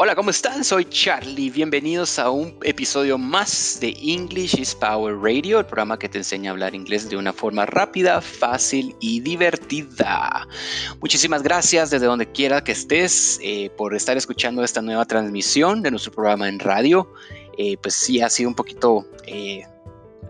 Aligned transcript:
Hola, 0.00 0.14
¿cómo 0.14 0.30
están? 0.30 0.62
Soy 0.62 0.84
Charlie. 0.84 1.50
Bienvenidos 1.50 2.20
a 2.20 2.30
un 2.30 2.56
episodio 2.62 3.18
más 3.18 3.78
de 3.80 3.96
English 4.00 4.56
is 4.56 4.72
Power 4.72 5.16
Radio, 5.16 5.58
el 5.58 5.66
programa 5.66 5.98
que 5.98 6.08
te 6.08 6.18
enseña 6.18 6.50
a 6.50 6.52
hablar 6.52 6.76
inglés 6.76 7.10
de 7.10 7.16
una 7.16 7.32
forma 7.32 7.66
rápida, 7.66 8.20
fácil 8.20 8.94
y 9.00 9.18
divertida. 9.18 10.46
Muchísimas 11.00 11.42
gracias 11.42 11.90
desde 11.90 12.06
donde 12.06 12.30
quiera 12.30 12.62
que 12.62 12.70
estés 12.70 13.40
eh, 13.42 13.70
por 13.76 13.92
estar 13.92 14.16
escuchando 14.16 14.62
esta 14.62 14.80
nueva 14.80 15.04
transmisión 15.04 15.82
de 15.82 15.90
nuestro 15.90 16.12
programa 16.12 16.48
en 16.48 16.60
radio. 16.60 17.12
Eh, 17.56 17.76
pues 17.82 17.94
sí, 17.94 18.20
ha 18.20 18.30
sido 18.30 18.50
un 18.50 18.54
poquito... 18.54 19.04
Eh, 19.26 19.64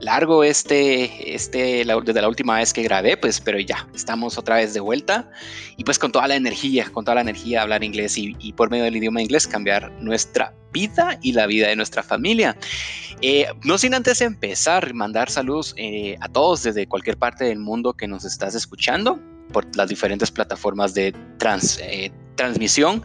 largo 0.00 0.44
este, 0.44 1.34
este, 1.34 1.84
desde 2.04 2.20
la 2.20 2.28
última 2.28 2.56
vez 2.56 2.72
que 2.72 2.82
grabé, 2.82 3.16
pues, 3.16 3.40
pero 3.40 3.58
ya, 3.58 3.88
estamos 3.94 4.38
otra 4.38 4.56
vez 4.56 4.74
de 4.74 4.80
vuelta 4.80 5.30
y 5.76 5.84
pues 5.84 5.98
con 5.98 6.12
toda 6.12 6.28
la 6.28 6.36
energía, 6.36 6.88
con 6.92 7.04
toda 7.04 7.16
la 7.16 7.20
energía 7.22 7.62
hablar 7.62 7.82
inglés 7.82 8.16
y, 8.16 8.52
por 8.52 8.70
medio 8.70 8.84
del 8.84 8.96
idioma 8.96 9.22
inglés 9.22 9.46
cambiar 9.46 9.90
nuestra 10.00 10.54
vida 10.72 11.18
y 11.22 11.32
la 11.32 11.46
vida 11.46 11.68
de 11.68 11.76
nuestra 11.76 12.02
familia. 12.02 12.56
Eh, 13.20 13.46
no 13.64 13.78
sin 13.78 13.94
antes 13.94 14.20
empezar, 14.20 14.94
mandar 14.94 15.30
saludos 15.30 15.74
eh, 15.76 16.16
a 16.20 16.28
todos 16.28 16.62
desde 16.62 16.86
cualquier 16.86 17.16
parte 17.16 17.44
del 17.44 17.58
mundo 17.58 17.94
que 17.94 18.06
nos 18.06 18.24
estás 18.24 18.54
escuchando 18.54 19.18
por 19.52 19.64
las 19.76 19.88
diferentes 19.88 20.30
plataformas 20.30 20.94
de 20.94 21.12
trans, 21.38 21.80
eh, 21.82 22.12
transmisión, 22.36 23.02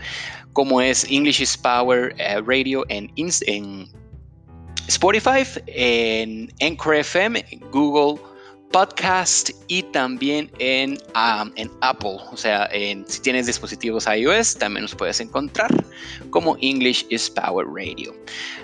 como 0.51 0.81
es 0.81 1.05
English 1.09 1.41
is 1.41 1.57
Power 1.57 2.15
Radio 2.45 2.85
en, 2.89 3.11
en 3.15 3.87
Spotify, 4.87 5.43
en 5.67 6.51
Anchor 6.61 6.95
FM, 6.95 7.45
Google 7.71 8.21
Podcast 8.71 9.51
y 9.67 9.83
también 9.83 10.51
en, 10.57 10.97
en 11.55 11.71
Apple. 11.81 12.17
O 12.31 12.35
sea, 12.35 12.67
en, 12.71 13.05
si 13.07 13.21
tienes 13.21 13.45
dispositivos 13.45 14.07
iOS, 14.07 14.57
también 14.57 14.81
nos 14.81 14.95
puedes 14.95 15.19
encontrar 15.19 15.71
como 16.31 16.57
English 16.59 17.05
is 17.09 17.29
Power 17.29 17.67
Radio. 17.67 18.15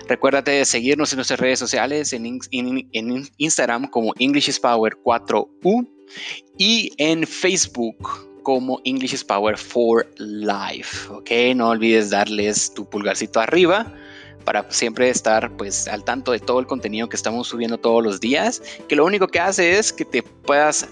Recuérdate 0.08 0.50
de 0.50 0.64
seguirnos 0.64 1.12
en 1.12 1.18
nuestras 1.18 1.38
redes 1.38 1.60
sociales, 1.60 2.12
en, 2.12 2.40
en 2.50 3.28
Instagram 3.38 3.88
como 3.88 4.12
English 4.18 4.48
is 4.48 4.58
Power 4.58 4.92
4U 5.04 5.88
y 6.58 6.92
en 6.98 7.24
Facebook 7.24 8.28
como 8.42 8.80
English 8.84 9.14
is 9.14 9.22
Power 9.22 9.56
for 9.56 10.12
Life. 10.18 11.08
Ok, 11.12 11.30
no 11.54 11.68
olvides 11.68 12.10
darles 12.10 12.74
tu 12.74 12.88
pulgarcito 12.88 13.40
arriba 13.40 13.94
para 14.44 14.70
siempre 14.70 15.08
estar 15.10 15.50
pues 15.56 15.88
al 15.88 16.04
tanto 16.04 16.32
de 16.32 16.40
todo 16.40 16.60
el 16.60 16.66
contenido 16.66 17.08
que 17.08 17.16
estamos 17.16 17.48
subiendo 17.48 17.78
todos 17.78 18.02
los 18.02 18.20
días, 18.20 18.62
que 18.88 18.96
lo 18.96 19.04
único 19.04 19.28
que 19.28 19.40
hace 19.40 19.78
es 19.78 19.92
que 19.92 20.04
te 20.04 20.22
puedas 20.22 20.88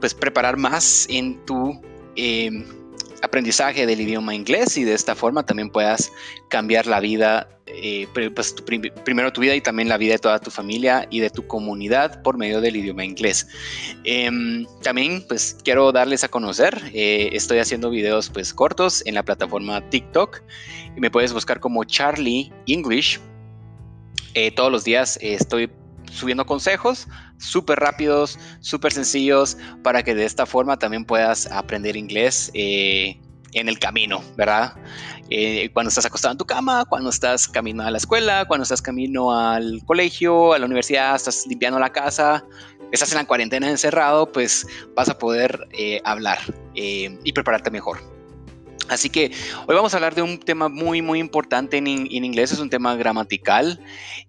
pues 0.00 0.14
preparar 0.14 0.56
más 0.56 1.06
en 1.08 1.44
tu 1.46 1.80
em, 2.16 2.64
aprendizaje 3.22 3.86
del 3.86 4.00
idioma 4.00 4.34
inglés 4.34 4.76
y 4.76 4.84
de 4.84 4.94
esta 4.94 5.14
forma 5.14 5.44
también 5.44 5.70
puedas 5.70 6.12
cambiar 6.48 6.86
la 6.86 7.00
vida, 7.00 7.48
eh, 7.66 8.06
pues 8.34 8.54
primero 9.04 9.32
tu 9.32 9.40
vida 9.40 9.54
y 9.54 9.60
también 9.60 9.88
la 9.88 9.96
vida 9.96 10.12
de 10.12 10.18
toda 10.18 10.38
tu 10.38 10.50
familia 10.50 11.06
y 11.10 11.20
de 11.20 11.30
tu 11.30 11.46
comunidad 11.46 12.22
por 12.22 12.36
medio 12.38 12.60
del 12.60 12.76
idioma 12.76 13.04
inglés. 13.04 13.46
Em, 14.04 14.66
también 14.82 15.24
pues 15.28 15.56
quiero 15.64 15.92
darles 15.92 16.24
a 16.24 16.28
conocer, 16.28 16.80
eh, 16.92 17.30
estoy 17.32 17.58
haciendo 17.58 17.90
videos 17.90 18.30
pues 18.30 18.52
cortos 18.52 19.02
en 19.06 19.14
la 19.14 19.22
plataforma 19.22 19.88
TikTok 19.90 20.42
y 20.96 21.00
me 21.00 21.10
puedes 21.10 21.32
buscar 21.32 21.60
como 21.60 21.84
Charlie 21.84 22.52
English. 22.66 23.20
Eh, 24.34 24.50
todos 24.50 24.70
los 24.70 24.84
días 24.84 25.18
estoy 25.22 25.70
subiendo 26.10 26.46
consejos 26.46 27.08
súper 27.38 27.78
rápidos, 27.78 28.38
súper 28.60 28.92
sencillos, 28.92 29.56
para 29.82 30.02
que 30.02 30.14
de 30.14 30.24
esta 30.24 30.46
forma 30.46 30.78
también 30.78 31.04
puedas 31.04 31.46
aprender 31.50 31.96
inglés 31.96 32.50
eh, 32.54 33.20
en 33.52 33.68
el 33.68 33.78
camino, 33.78 34.22
¿verdad? 34.36 34.74
Eh, 35.30 35.70
cuando 35.72 35.88
estás 35.88 36.06
acostado 36.06 36.32
en 36.32 36.38
tu 36.38 36.44
cama, 36.44 36.84
cuando 36.84 37.10
estás 37.10 37.48
camino 37.48 37.82
a 37.82 37.90
la 37.90 37.98
escuela, 37.98 38.44
cuando 38.46 38.62
estás 38.62 38.80
camino 38.80 39.36
al 39.36 39.82
colegio, 39.84 40.52
a 40.52 40.58
la 40.58 40.66
universidad, 40.66 41.16
estás 41.16 41.46
limpiando 41.46 41.78
la 41.78 41.90
casa, 41.90 42.44
estás 42.92 43.10
en 43.12 43.18
la 43.18 43.24
cuarentena 43.24 43.68
encerrado, 43.68 44.30
pues 44.30 44.66
vas 44.94 45.08
a 45.08 45.18
poder 45.18 45.66
eh, 45.72 46.00
hablar 46.04 46.38
y 46.74 47.32
prepararte 47.32 47.70
mejor. 47.70 48.15
Así 48.88 49.10
que 49.10 49.32
hoy 49.66 49.74
vamos 49.74 49.94
a 49.94 49.96
hablar 49.96 50.14
de 50.14 50.22
un 50.22 50.38
tema 50.38 50.68
muy, 50.68 51.02
muy 51.02 51.18
importante 51.18 51.76
en, 51.76 51.86
inglés, 51.88 52.52
es 52.52 52.60
un 52.60 52.70
tema 52.70 52.94
gramatical. 52.94 53.80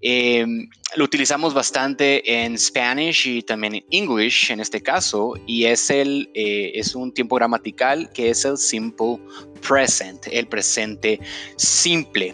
Em, 0.02 0.70
lo 0.96 1.06
utilizamos 1.06 1.54
bastante 1.54 2.44
en 2.44 2.58
Spanish 2.58 3.28
y 3.28 3.42
también 3.44 3.76
en 3.76 3.86
English 3.92 4.52
en 4.52 4.60
este 4.60 4.82
caso, 4.82 5.34
y 5.46 5.66
es, 5.66 5.90
el, 5.90 6.30
eh, 6.34 6.72
es 6.76 6.96
un 6.96 7.14
tiempo 7.14 7.36
gramatical 7.36 8.10
que 8.14 8.30
es 8.30 8.46
el 8.46 8.58
simple 8.58 9.20
present, 9.68 10.26
el 10.32 10.48
presente 10.48 11.20
simple. 11.56 12.34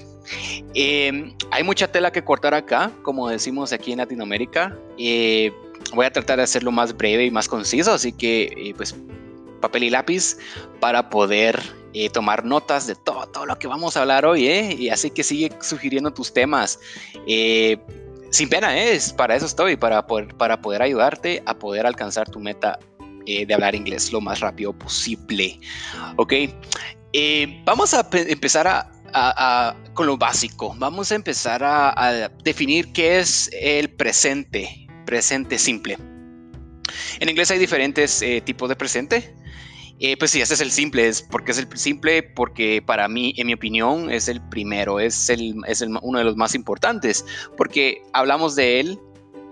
Em, 0.73 1.33
hay 1.51 1.63
mucha 1.63 1.91
tela 1.91 2.11
que 2.11 2.23
cortar 2.23 2.53
acá, 2.53 2.91
como 3.03 3.27
decimos 3.27 3.73
aquí 3.73 3.91
en 3.91 3.97
Latinoamérica. 3.97 4.77
Eh, 4.97 5.51
voy 5.93 6.05
a 6.05 6.11
tratar 6.11 6.37
de 6.37 6.43
hacerlo 6.43 6.71
más 6.71 6.95
breve 6.95 7.25
y 7.25 7.31
más 7.31 7.47
conciso, 7.47 7.93
así 7.93 8.13
que 8.13 8.43
eh, 8.55 8.73
pues 8.75 8.95
papel 9.59 9.83
y 9.83 9.89
lápiz 9.89 10.37
para 10.79 11.09
poder 11.09 11.61
eh, 11.95 12.09
tomar 12.09 12.43
notas 12.43 12.87
de 12.87 12.95
todo, 12.95 13.27
todo 13.27 13.45
lo 13.45 13.59
que 13.59 13.67
vamos 13.67 13.95
a 13.95 14.01
hablar 14.01 14.25
hoy, 14.25 14.47
¿eh? 14.47 14.75
Y 14.77 14.89
así 14.89 15.11
que 15.11 15.23
sigue 15.23 15.51
sugiriendo 15.61 16.11
tus 16.11 16.33
temas. 16.33 16.79
Eh, 17.27 17.77
sin 18.31 18.49
pena, 18.49 18.75
¿eh? 18.75 18.95
es 18.95 19.13
para 19.13 19.35
eso 19.35 19.45
estoy, 19.45 19.75
para 19.75 20.07
poder, 20.07 20.33
para 20.35 20.59
poder 20.59 20.81
ayudarte 20.81 21.43
a 21.45 21.53
poder 21.53 21.85
alcanzar 21.85 22.27
tu 22.29 22.39
meta 22.39 22.79
de 23.25 23.53
hablar 23.53 23.73
inglés 23.73 24.11
lo 24.11 24.19
más 24.19 24.41
rápido 24.41 24.73
posible. 24.73 25.57
¿Ok? 26.17 26.33
vamos 27.63 27.93
a 27.93 28.05
empezar 28.11 28.67
a, 29.13 29.75
con 29.93 30.07
lo 30.07 30.17
básico. 30.17 30.75
Vamos 30.77 31.11
a 31.11 31.15
empezar 31.15 31.61
a, 31.63 32.29
definir 32.43 32.91
qué 32.91 33.19
es 33.19 33.49
el 33.53 33.91
presente, 33.91 34.87
presente 35.05 35.57
simple. 35.57 35.97
En 37.19 37.29
inglés 37.29 37.51
hay 37.51 37.59
diferentes 37.59 38.21
tipos 38.43 38.67
de 38.67 38.75
presente. 38.75 39.33
Eh, 39.99 40.17
pues 40.17 40.31
sí, 40.31 40.41
ese 40.41 40.55
es 40.55 40.61
el 40.61 40.71
simple, 40.71 41.07
es 41.07 41.21
porque 41.21 41.51
es 41.51 41.59
el 41.59 41.67
simple, 41.77 42.23
porque 42.23 42.81
para 42.81 43.07
mí, 43.07 43.33
en 43.37 43.47
mi 43.47 43.53
opinión, 43.53 44.11
es 44.11 44.27
el 44.27 44.41
primero, 44.49 44.99
es, 44.99 45.29
el, 45.29 45.55
es 45.67 45.81
uno 45.81 46.19
de 46.19 46.25
los 46.25 46.35
más 46.35 46.55
importantes, 46.55 47.25
porque 47.55 48.01
hablamos 48.11 48.55
de 48.55 48.79
él, 48.79 48.99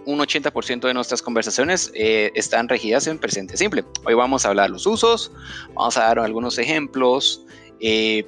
un 0.06 0.20
80% 0.20 0.88
de 0.88 0.94
nuestras 0.96 1.22
conversaciones 1.22 1.92
eh, 1.94 2.32
están 2.34 2.68
regidas 2.68 3.06
en 3.06 3.20
presente 3.20 3.56
simple. 3.56 3.86
Hoy 4.04 4.16
vamos 4.16 4.46
a 4.46 4.50
hablar 4.50 4.72
los 4.72 4.88
usos, 4.88 5.32
vamos 5.76 5.96
a 5.98 6.02
dar 6.02 6.18
algunos 6.18 6.58
ejemplos, 6.58 7.46
eh, 7.80 8.26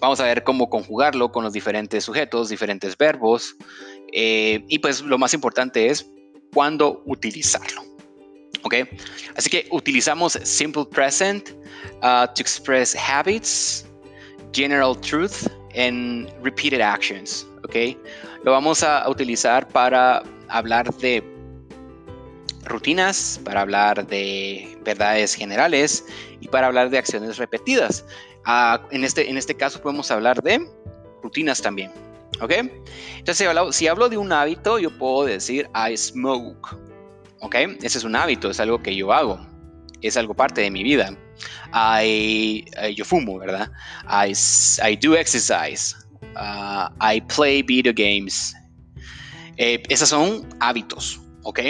vamos 0.00 0.20
a 0.20 0.24
ver 0.24 0.42
cómo 0.42 0.70
conjugarlo 0.70 1.30
con 1.30 1.44
los 1.44 1.52
diferentes 1.52 2.04
sujetos, 2.04 2.48
diferentes 2.48 2.96
verbos, 2.96 3.56
y 4.12 4.78
pues 4.80 5.02
lo 5.02 5.18
más 5.18 5.34
importante 5.34 5.86
es 5.86 6.10
cuándo 6.52 7.02
utilizarlo. 7.06 7.89
¿Ok? 8.62 8.74
Así 9.36 9.50
que 9.50 9.66
utilizamos 9.70 10.38
simple 10.42 10.84
present 10.84 11.50
uh, 12.02 12.26
to 12.34 12.40
express 12.40 12.94
habits, 12.94 13.86
general 14.52 14.98
truth, 15.00 15.46
and 15.74 16.30
repeated 16.42 16.80
actions. 16.80 17.46
¿Ok? 17.64 17.96
Lo 18.44 18.52
vamos 18.52 18.82
a 18.82 19.08
utilizar 19.08 19.66
para 19.68 20.22
hablar 20.48 20.92
de 20.96 21.22
rutinas, 22.64 23.40
para 23.44 23.62
hablar 23.62 24.06
de 24.06 24.78
verdades 24.84 25.34
generales 25.34 26.04
y 26.40 26.48
para 26.48 26.66
hablar 26.66 26.90
de 26.90 26.98
acciones 26.98 27.38
repetidas. 27.38 28.04
Uh, 28.46 28.78
en, 28.90 29.04
este, 29.04 29.28
en 29.28 29.36
este 29.36 29.54
caso 29.54 29.80
podemos 29.80 30.10
hablar 30.10 30.42
de 30.42 30.66
rutinas 31.22 31.60
también. 31.60 31.90
¿Ok? 32.40 32.52
Entonces, 33.18 33.48
si 33.72 33.86
hablo 33.86 34.08
de 34.08 34.16
un 34.16 34.32
hábito, 34.32 34.78
yo 34.78 34.90
puedo 34.96 35.26
decir 35.26 35.68
I 35.74 35.96
smoke. 35.96 36.89
¿Ok? 37.40 37.54
Ese 37.82 37.98
es 37.98 38.04
un 38.04 38.16
hábito, 38.16 38.50
es 38.50 38.60
algo 38.60 38.82
que 38.82 38.94
yo 38.94 39.12
hago, 39.12 39.40
es 40.02 40.16
algo 40.16 40.34
parte 40.34 40.60
de 40.60 40.70
mi 40.70 40.82
vida. 40.82 41.16
I, 41.72 42.64
eh, 42.76 42.94
yo 42.94 43.04
fumo, 43.04 43.38
¿verdad? 43.38 43.70
I, 44.06 44.32
I 44.86 44.96
do 44.96 45.16
exercise. 45.16 45.96
Uh, 46.36 46.88
I 47.00 47.20
play 47.22 47.62
video 47.62 47.92
games. 47.94 48.54
Eh, 49.56 49.82
esos 49.88 50.08
son 50.08 50.46
hábitos, 50.60 51.20
¿ok? 51.42 51.60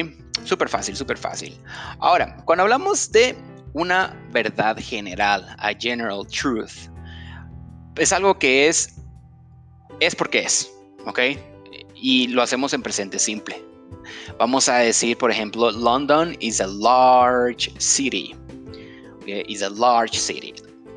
Súper 0.45 0.69
fácil, 0.69 0.97
súper 0.97 1.19
fácil. 1.19 1.59
Ahora, 1.99 2.37
cuando 2.45 2.63
hablamos 2.63 3.11
de 3.11 3.37
una 3.73 4.17
verdad 4.33 4.77
general, 4.79 5.55
a 5.59 5.73
general 5.79 6.27
truth, 6.27 6.91
es 7.97 8.13
algo 8.13 8.39
que 8.39 8.69
es, 8.69 8.97
es 10.01 10.15
porque 10.15 10.41
es, 10.41 10.73
¿ok? 11.07 11.21
Y 11.95 12.29
lo 12.29 12.43
hacemos 12.43 12.73
en 12.73 12.83
presente 12.83 13.19
simple. 13.19 13.70
Vamos 14.39 14.69
a 14.69 14.79
decir, 14.79 15.17
por 15.17 15.31
ejemplo, 15.31 15.71
London 15.71 16.37
is 16.41 16.61
a 16.61 16.67
large 16.67 17.73
city. 17.79 18.35
Okay? 19.23 19.45
Is 19.49 19.63
a 19.63 19.71
large 19.71 20.19
city. 20.19 20.55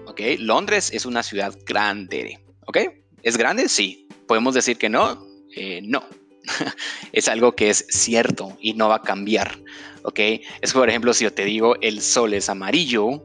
Okay? 0.07 0.37
Londres 0.37 0.91
es 0.93 1.05
una 1.05 1.23
ciudad 1.23 1.57
grande. 1.65 2.39
¿Ok? 2.65 2.77
¿Es 3.23 3.37
grande? 3.37 3.69
Sí. 3.69 4.07
¿Podemos 4.27 4.53
decir 4.53 4.77
que 4.77 4.89
no? 4.89 5.25
Eh, 5.55 5.81
no. 5.83 6.03
es 7.11 7.27
algo 7.27 7.55
que 7.55 7.69
es 7.69 7.85
cierto 7.89 8.57
y 8.59 8.73
no 8.73 8.89
va 8.89 8.95
a 8.95 9.01
cambiar. 9.01 9.59
¿Ok? 10.03 10.19
Es 10.61 10.73
por 10.73 10.89
ejemplo, 10.89 11.13
si 11.13 11.23
yo 11.23 11.33
te 11.33 11.45
digo 11.45 11.75
el 11.81 12.01
sol 12.01 12.33
es 12.33 12.49
amarillo, 12.49 13.23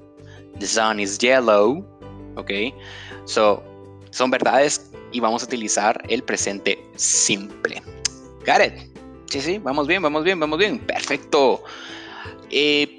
the 0.58 0.66
sun 0.66 1.00
is 1.00 1.18
yellow. 1.18 1.84
¿Ok? 2.36 2.52
So, 3.24 3.62
Son 4.10 4.30
verdades 4.30 4.90
y 5.12 5.20
vamos 5.20 5.42
a 5.42 5.46
utilizar 5.46 6.02
el 6.08 6.22
presente 6.22 6.78
simple. 6.96 7.82
Got 8.46 8.64
it. 8.64 8.97
Sí, 9.30 9.40
sí, 9.42 9.58
vamos 9.58 9.86
bien, 9.86 10.02
vamos 10.02 10.24
bien, 10.24 10.40
vamos 10.40 10.58
bien. 10.58 10.78
Perfecto. 10.78 11.62
Eh, 12.50 12.98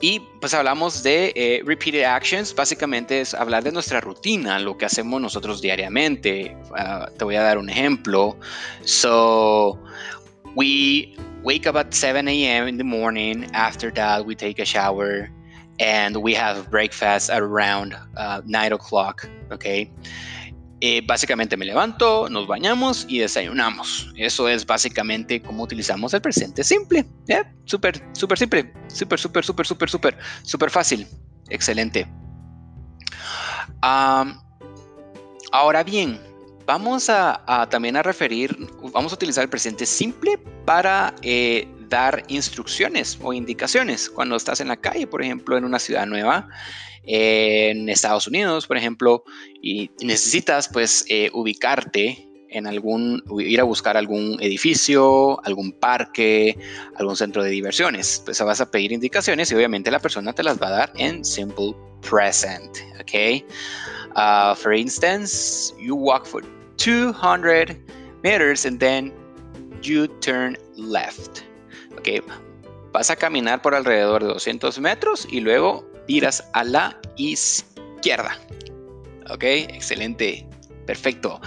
y 0.00 0.20
pues 0.40 0.52
hablamos 0.52 1.02
de 1.02 1.32
eh, 1.34 1.62
repeated 1.64 2.02
actions, 2.04 2.54
básicamente 2.54 3.20
es 3.20 3.32
hablar 3.32 3.62
de 3.64 3.72
nuestra 3.72 4.00
rutina, 4.00 4.58
lo 4.58 4.76
que 4.76 4.84
hacemos 4.84 5.20
nosotros 5.20 5.62
diariamente. 5.62 6.56
Uh, 6.70 7.10
te 7.16 7.24
voy 7.24 7.36
a 7.36 7.42
dar 7.42 7.58
un 7.58 7.70
ejemplo. 7.70 8.36
So, 8.84 9.78
we 10.54 11.16
wake 11.42 11.66
up 11.66 11.76
at 11.76 11.92
7 11.94 12.28
a.m. 12.28 12.68
in 12.68 12.76
the 12.76 12.84
morning. 12.84 13.46
After 13.54 13.90
that, 13.94 14.26
we 14.26 14.34
take 14.34 14.60
a 14.60 14.66
shower 14.66 15.30
and 15.80 16.16
we 16.16 16.34
have 16.34 16.70
breakfast 16.70 17.30
at 17.30 17.40
around 17.40 17.94
uh, 18.16 18.42
9 18.44 18.72
o'clock. 18.72 19.26
Okay. 19.52 19.90
Eh, 20.80 21.02
básicamente 21.06 21.56
me 21.56 21.64
levanto, 21.64 22.28
nos 22.28 22.46
bañamos 22.46 23.06
y 23.08 23.18
desayunamos. 23.18 24.12
Eso 24.16 24.48
es 24.48 24.66
básicamente 24.66 25.40
cómo 25.40 25.62
utilizamos 25.62 26.12
el 26.14 26.20
presente 26.20 26.64
simple. 26.64 27.06
Súper, 27.64 28.02
súper 28.12 28.38
simple. 28.38 28.72
Súper, 28.88 29.18
súper, 29.18 29.44
súper, 29.44 29.66
súper, 29.66 29.90
súper, 29.90 30.18
súper 30.42 30.70
fácil. 30.70 31.06
Excelente. 31.48 32.06
ahora 35.52 35.84
bien, 35.84 36.20
vamos 36.66 37.08
a, 37.08 37.66
también 37.70 37.96
a 37.96 38.02
referir, 38.02 38.56
vamos 38.92 39.12
a 39.12 39.14
utilizar 39.14 39.44
el 39.44 39.50
presente 39.50 39.86
simple 39.86 40.38
para 40.64 41.14
eh, 41.22 41.68
dar 41.94 42.24
instrucciones 42.26 43.18
o 43.22 43.32
indicaciones 43.32 44.10
cuando 44.10 44.34
estás 44.34 44.60
en 44.60 44.66
la 44.68 44.76
calle, 44.76 45.06
por 45.06 45.22
ejemplo, 45.22 45.56
en 45.56 45.64
una 45.64 45.78
ciudad 45.78 46.06
nueva 46.06 46.48
en 47.04 47.88
Estados 47.88 48.26
Unidos, 48.26 48.66
por 48.66 48.76
ejemplo, 48.76 49.22
y 49.62 49.90
necesitas 50.02 50.68
pues 50.68 51.04
eh, 51.08 51.30
ubicarte 51.32 52.28
en 52.48 52.66
algún, 52.66 53.22
ir 53.38 53.60
a 53.60 53.64
buscar 53.64 53.96
algún 53.96 54.38
edificio, 54.40 55.38
algún 55.44 55.72
parque, 55.72 56.58
algún 56.96 57.16
centro 57.16 57.44
de 57.44 57.50
diversiones. 57.50 58.22
Pues 58.24 58.40
vas 58.40 58.60
a 58.60 58.70
pedir 58.70 58.90
indicaciones 58.90 59.52
y 59.52 59.54
obviamente 59.54 59.90
la 59.90 60.00
persona 60.00 60.32
te 60.32 60.42
las 60.42 60.60
va 60.60 60.68
a 60.68 60.70
dar 60.70 60.92
en 60.96 61.24
simple 61.24 61.74
present, 62.08 62.78
¿ok? 63.00 63.44
Uh, 64.16 64.54
for 64.56 64.74
instance, 64.74 65.72
you 65.78 65.94
walk 65.94 66.26
for 66.26 66.42
200 66.76 67.76
meters 68.22 68.64
and 68.64 68.80
then 68.80 69.12
you 69.82 70.08
turn 70.20 70.56
left, 70.76 71.43
¿ok? 71.98 72.24
Vas 72.92 73.10
a 73.10 73.16
caminar 73.16 73.60
por 73.62 73.74
alrededor 73.74 74.22
de 74.22 74.28
200 74.28 74.78
metros 74.80 75.26
y 75.30 75.40
luego 75.40 75.88
tiras 76.06 76.44
a 76.52 76.64
la 76.64 77.00
izquierda. 77.16 78.38
Ok, 79.30 79.42
excelente, 79.42 80.46
perfecto. 80.86 81.40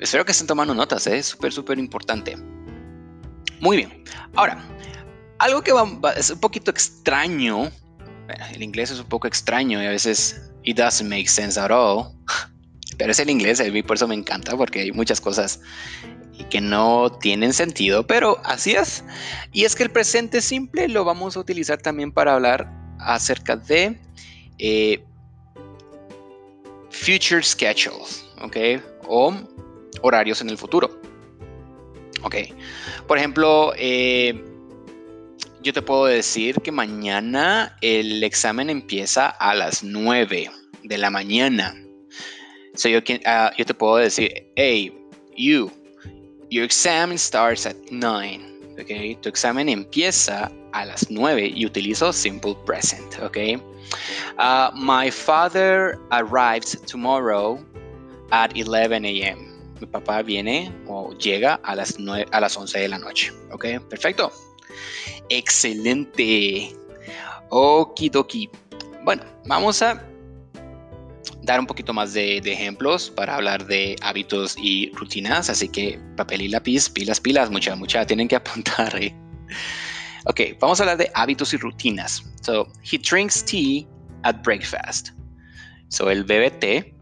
Espero 0.00 0.24
que 0.24 0.32
estén 0.32 0.46
tomando 0.46 0.74
notas, 0.74 1.06
¿eh? 1.06 1.18
es 1.18 1.26
súper, 1.26 1.52
súper 1.52 1.78
importante. 1.78 2.36
Muy 3.60 3.76
bien, 3.76 4.04
ahora, 4.34 4.58
algo 5.38 5.62
que 5.62 5.72
es 6.16 6.30
un 6.30 6.40
poquito 6.40 6.70
extraño, 6.70 7.70
el 8.52 8.62
inglés 8.62 8.90
es 8.90 8.98
un 8.98 9.06
poco 9.06 9.26
extraño 9.26 9.82
y 9.82 9.86
a 9.86 9.90
veces 9.90 10.50
it 10.64 10.76
doesn't 10.76 11.08
make 11.08 11.28
sense 11.28 11.58
at 11.60 11.70
all, 11.70 12.12
pero 12.98 13.12
es 13.12 13.18
el 13.18 13.30
inglés, 13.30 13.60
a 13.60 13.64
mí 13.64 13.82
por 13.82 13.96
eso 13.96 14.08
me 14.08 14.14
encanta, 14.14 14.56
porque 14.56 14.80
hay 14.80 14.92
muchas 14.92 15.20
cosas 15.20 15.60
que 16.50 16.60
no 16.60 17.10
tienen 17.20 17.52
sentido, 17.52 18.06
pero 18.06 18.38
así 18.44 18.72
es. 18.72 19.04
Y 19.52 19.64
es 19.64 19.76
que 19.76 19.84
el 19.84 19.90
presente 19.90 20.40
simple 20.40 20.88
lo 20.88 21.04
vamos 21.04 21.36
a 21.36 21.40
utilizar 21.40 21.80
también 21.80 22.12
para 22.12 22.34
hablar 22.34 22.70
acerca 22.98 23.56
de 23.56 23.98
eh, 24.58 25.04
future 26.90 27.42
schedules, 27.42 28.24
¿ok? 28.40 28.56
O 29.06 29.34
horarios 30.02 30.40
en 30.40 30.50
el 30.50 30.58
futuro. 30.58 31.00
Ok. 32.22 32.36
Por 33.06 33.18
ejemplo, 33.18 33.72
eh, 33.76 34.44
yo 35.62 35.72
te 35.72 35.82
puedo 35.82 36.06
decir 36.06 36.56
que 36.56 36.72
mañana 36.72 37.76
el 37.80 38.22
examen 38.24 38.70
empieza 38.70 39.28
a 39.28 39.54
las 39.54 39.82
9 39.82 40.50
de 40.82 40.98
la 40.98 41.10
mañana. 41.10 41.74
So 42.74 42.88
yo, 42.88 42.98
uh, 42.98 43.50
yo 43.56 43.64
te 43.64 43.74
puedo 43.74 43.96
decir, 43.96 44.32
hey, 44.56 44.92
you, 45.36 45.70
your 46.52 46.64
exam 46.64 47.16
starts 47.16 47.64
at 47.64 47.76
9. 47.90 48.76
Okay, 48.78 49.16
tu 49.16 49.28
examen 49.28 49.68
empieza 49.68 50.52
a 50.72 50.84
las 50.84 51.10
9 51.10 51.50
y 51.54 51.64
utilizo 51.64 52.12
simple 52.12 52.54
present, 52.66 53.18
¿ok? 53.22 53.58
Uh, 54.38 54.70
my 54.74 55.10
father 55.10 55.98
arrives 56.10 56.76
tomorrow 56.86 57.58
at 58.32 58.52
11 58.54 59.04
a.m. 59.04 59.38
Mi 59.80 59.86
papá 59.86 60.22
viene 60.22 60.70
o 60.86 61.12
llega 61.14 61.58
a 61.64 61.74
las, 61.74 61.98
9, 61.98 62.26
a 62.32 62.40
las 62.40 62.56
11 62.56 62.80
de 62.80 62.88
la 62.88 62.98
noche, 62.98 63.32
¿ok? 63.50 63.80
Perfecto. 63.88 64.30
Excelente. 65.30 66.76
Okidoki. 67.48 68.50
Bueno, 69.04 69.24
vamos 69.46 69.82
a 69.82 70.02
dar 71.42 71.58
un 71.60 71.66
poquito 71.66 71.92
más 71.92 72.12
de, 72.14 72.38
ejemplos 72.38 73.10
para 73.10 73.36
hablar 73.36 73.66
de 73.66 73.96
hábitos 74.02 74.56
y 74.58 74.90
rutinas. 74.94 75.50
Así 75.50 75.68
que 75.68 76.00
papel 76.16 76.42
y 76.42 76.48
lápiz, 76.48 76.88
pilas, 76.88 77.20
pilas, 77.20 77.50
mucha, 77.50 77.76
mucha, 77.76 78.06
tienen 78.06 78.28
que 78.28 78.36
apuntar. 78.36 78.94
¿eh? 79.02 79.14
Ok, 80.24 80.40
vamos 80.60 80.80
a 80.80 80.84
hablar 80.84 80.98
de 80.98 81.10
hábitos 81.14 81.52
y 81.52 81.56
rutinas. 81.56 82.22
So, 82.42 82.68
he 82.82 82.98
drinks 82.98 83.44
tea 83.44 83.86
at 84.22 84.42
breakfast. 84.42 85.10
So, 85.88 86.10
él 86.10 86.24
bebe 86.24 86.50
té 86.50 86.94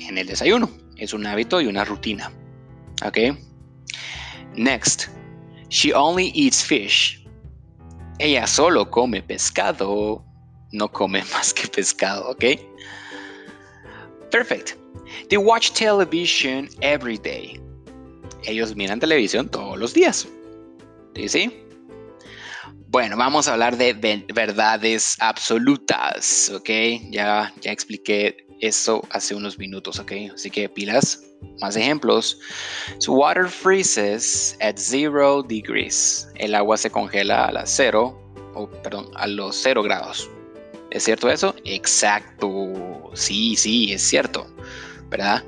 en 0.00 0.18
el 0.18 0.26
desayuno. 0.26 0.70
Es 0.96 1.12
un 1.12 1.26
hábito 1.26 1.60
y 1.60 1.66
una 1.66 1.84
rutina. 1.84 2.30
Ok. 3.04 3.18
Next, 4.54 5.08
she 5.68 5.92
only 5.94 6.30
eats 6.34 6.62
fish. 6.62 7.24
Ella 8.18 8.46
solo 8.46 8.90
come 8.90 9.22
pescado. 9.22 10.24
No 10.72 10.90
come 10.90 11.22
más 11.32 11.54
que 11.54 11.68
pescado, 11.68 12.30
ok. 12.30 12.44
Perfect. 14.32 14.76
They 15.28 15.36
watch 15.36 15.72
television 15.72 16.68
every 16.80 17.18
day. 17.18 17.60
Ellos 18.44 18.74
miran 18.74 18.98
televisión 18.98 19.48
todos 19.48 19.78
los 19.78 19.92
días. 19.92 20.26
¿Sí? 21.14 21.28
¿Sí? 21.28 21.58
Bueno, 22.88 23.16
vamos 23.16 23.46
a 23.46 23.52
hablar 23.52 23.76
de 23.76 23.94
verdades 24.34 25.16
absolutas, 25.20 26.50
¿ok? 26.50 26.68
Ya, 27.10 27.52
ya 27.60 27.72
expliqué 27.72 28.46
eso 28.60 29.02
hace 29.10 29.34
unos 29.34 29.58
minutos, 29.58 29.98
¿ok? 29.98 30.12
Así 30.34 30.50
que 30.50 30.68
pilas, 30.68 31.22
más 31.60 31.76
ejemplos. 31.76 32.38
So 32.98 33.12
water 33.12 33.48
freezes 33.48 34.56
at 34.60 34.76
zero 34.76 35.42
degrees. 35.42 36.28
El 36.36 36.54
agua 36.54 36.76
se 36.76 36.90
congela 36.90 37.46
a 37.46 37.52
las 37.52 37.70
cero, 37.70 38.18
a 39.14 39.26
los 39.26 39.56
cero 39.56 39.82
grados. 39.82 40.28
¿Es 40.92 41.04
cierto 41.04 41.30
eso? 41.30 41.54
Exacto. 41.64 43.10
Sí, 43.14 43.56
sí, 43.56 43.92
es 43.92 44.02
cierto. 44.02 44.46
¿Verdad? 45.08 45.42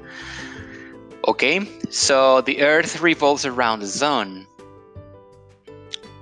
Ok, 1.21 1.43
so 1.91 2.43
the 2.45 2.59
earth 2.61 3.01
revolves 3.01 3.45
around 3.45 3.83
the 3.83 3.87
sun. 3.87 4.49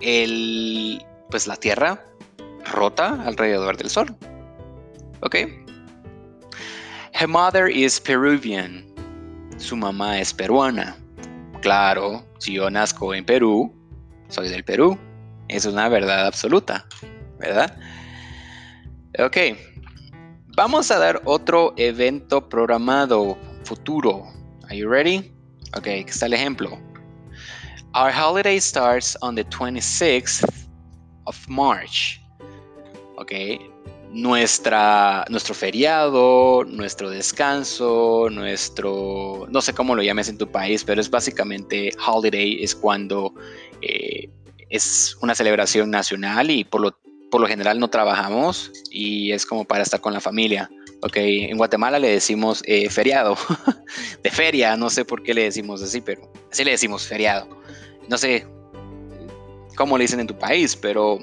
El, 0.00 1.05
pues 1.31 1.47
la 1.47 1.57
Tierra 1.57 2.05
rota 2.73 3.23
alrededor 3.25 3.76
del 3.76 3.91
Sol. 3.91 4.17
¿Ok? 5.21 5.37
Her 7.12 7.29
mother 7.29 7.69
is 7.69 8.00
Peruvian. 8.00 8.85
Su 9.57 9.76
mamá 9.76 10.21
es 10.21 10.35
peruana. 10.35 10.97
Claro, 11.61 12.25
si 12.38 12.55
yo 12.55 12.69
nazco 12.71 13.14
en 13.14 13.25
Perú, 13.25 13.73
soy 14.29 14.49
del 14.49 14.64
Perú. 14.64 14.99
Es 15.49 15.64
una 15.64 15.88
verdad 15.88 16.26
absoluta, 16.26 16.87
¿verdad? 17.38 17.79
Ok. 19.19 19.37
Vamos 20.57 20.90
a 20.90 20.99
dar 20.99 21.21
otro 21.25 21.75
evento 21.76 22.49
programado 22.49 23.37
futuro. 23.64 24.25
Are 24.64 24.76
you 24.76 24.88
ready? 24.88 25.33
Ok, 25.76 25.87
aquí 25.87 26.09
está 26.09 26.26
el 26.26 26.33
ejemplo. 26.33 26.78
Our 27.95 28.11
holiday 28.11 28.59
starts 28.59 29.16
on 29.21 29.35
the 29.35 29.45
26th 29.45 30.45
of 31.25 31.37
March. 31.47 32.21
Ok, 33.16 33.33
nuestra, 34.11 35.26
nuestro 35.28 35.54
feriado, 35.54 36.64
nuestro 36.64 37.11
descanso, 37.11 38.28
nuestro, 38.31 39.47
no 39.50 39.61
sé 39.61 39.75
cómo 39.75 39.95
lo 39.95 40.02
llames 40.02 40.31
en 40.31 40.38
tu 40.38 40.50
país, 40.50 40.85
pero 40.85 41.02
es 41.02 41.11
básicamente 41.11 41.92
holiday, 42.07 42.62
es 42.62 42.75
cuando 42.75 43.35
eh, 43.83 44.31
es 44.71 45.19
una 45.21 45.35
celebración 45.35 45.90
nacional 45.90 46.50
y 46.50 46.64
por 46.64 46.81
lo, 46.81 46.99
por 47.33 47.41
lo 47.41 47.49
general 47.49 47.81
no 47.81 47.89
trabajamos 47.89 48.71
y 48.91 49.33
es 49.33 49.47
como 49.47 49.65
para 49.65 49.83
estar 49.83 50.03
con 50.03 50.12
la 50.12 50.21
familia. 50.21 50.71
Ok, 51.01 51.17
en 51.17 51.57
Guatemala 51.57 51.99
le 51.99 52.11
decimos 52.11 52.62
eh, 52.67 52.91
feriado, 52.91 53.39
de 54.23 54.31
feria, 54.31 54.77
no 54.77 54.91
sé 54.91 55.07
por 55.07 55.23
qué 55.23 55.33
le 55.33 55.45
decimos 55.45 55.83
así, 55.83 56.03
pero 56.03 56.31
así 56.53 56.62
le 56.62 56.73
decimos 56.73 57.07
feriado. 57.07 57.49
No 58.07 58.19
sé 58.19 58.47
cómo 59.77 59.97
le 59.97 60.05
dicen 60.05 60.21
en 60.21 60.27
tu 60.27 60.37
país, 60.37 60.77
pero 60.77 61.21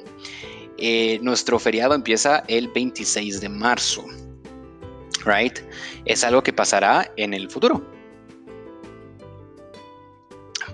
eh, 0.79 1.19
nuestro 1.21 1.59
feriado 1.59 1.93
empieza 1.93 2.43
el 2.47 2.69
26 2.69 3.39
de 3.39 3.49
marzo. 3.49 4.03
Right? 5.25 5.59
Es 6.05 6.23
algo 6.23 6.41
que 6.41 6.51
pasará 6.51 7.13
en 7.17 7.35
el 7.35 7.51
futuro. 7.51 7.85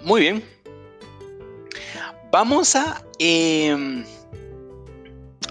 Muy 0.02 0.22
bien. 0.22 0.44
Vamos 2.32 2.74
a... 2.78 3.04
Em, 3.20 4.06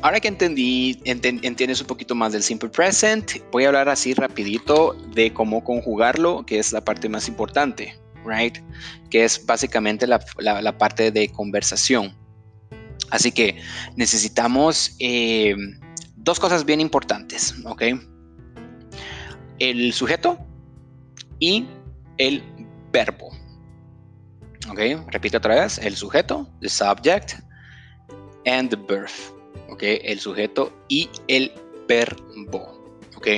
ahora 0.04 0.20
que 0.20 0.28
entendí, 0.28 1.00
entiendes 1.06 1.80
un 1.80 1.86
poquito 1.86 2.14
más 2.14 2.34
del 2.34 2.42
simple 2.42 2.68
present, 2.68 3.40
voy 3.50 3.64
a 3.64 3.68
hablar 3.68 3.88
así 3.88 4.12
rapidito 4.12 4.92
de 5.14 5.32
cómo 5.32 5.64
conjugarlo, 5.64 6.44
que 6.44 6.58
es 6.58 6.74
la 6.74 6.84
parte 6.84 7.08
más 7.08 7.26
importante, 7.26 7.98
right? 8.26 8.58
Que 9.08 9.24
es 9.24 9.46
básicamente 9.46 10.06
la, 10.06 10.18
parte 10.76 11.10
de 11.10 11.30
conversación. 11.30 12.14
Así 13.10 13.32
que 13.32 13.56
necesitamos 13.96 14.94
em, 14.98 15.80
dos 16.16 16.38
cosas 16.38 16.66
bien 16.66 16.82
importantes, 16.82 17.54
¿ok? 17.64 17.82
El 19.58 19.90
sujeto 19.94 20.38
y 21.38 21.66
el 22.18 22.42
verbo. 22.92 23.30
¿Ok? 24.68 24.80
Repito 25.08 25.38
otra 25.38 25.62
vez. 25.62 25.78
El 25.78 25.96
sujeto, 25.96 26.46
the 26.60 26.68
subject, 26.68 27.36
and 28.44 28.68
the 28.68 28.76
verb. 28.76 29.33
¿Ok? 29.68 29.82
El 29.82 30.20
sujeto 30.20 30.72
y 30.88 31.08
el 31.28 31.52
verbo. 31.88 32.98
¿Ok? 33.16 33.28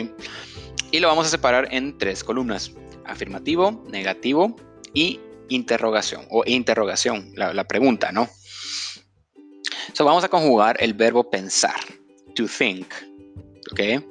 Y 0.91 1.01
lo 1.01 1.09
vamos 1.09 1.27
a 1.27 1.31
separar 1.31 1.69
en 1.73 1.99
tres 1.99 2.25
columnas. 2.25 2.73
Afirmativo, 3.05 3.85
negativo 3.89 4.57
y 4.95 5.21
interrogación. 5.49 6.27
O 6.31 6.43
interrogación, 6.47 7.33
la, 7.35 7.65
pregunta, 7.65 8.13
¿no? 8.13 8.29
So, 9.93 10.05
vamos 10.05 10.25
a 10.25 10.29
conjugar 10.29 10.77
el 10.81 10.95
verbo 10.95 11.31
pensar. 11.31 11.81
To 12.35 12.47
think. 12.47 12.87
¿Ok? 13.73 14.05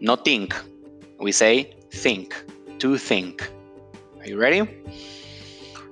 No 0.00 0.18
think. 0.18 0.54
We 1.18 1.32
say 1.32 1.76
think. 1.90 2.34
To 2.78 2.98
think. 2.98 3.42
Are 4.20 4.30
you 4.30 4.38
ready? 4.38 4.68